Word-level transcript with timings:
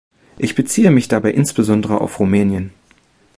Ich 0.39 0.55
beziehe 0.55 0.89
mich 0.89 1.09
dabei 1.09 1.29
insbesondere 1.31 2.01
auf 2.01 2.19
Rumänien. 2.19 2.71